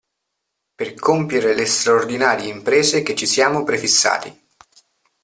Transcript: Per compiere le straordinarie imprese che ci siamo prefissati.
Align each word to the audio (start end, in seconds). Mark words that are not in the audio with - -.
Per 0.75 0.95
compiere 0.95 1.53
le 1.53 1.67
straordinarie 1.67 2.49
imprese 2.51 3.03
che 3.03 3.13
ci 3.13 3.27
siamo 3.27 3.63
prefissati. 3.63 4.35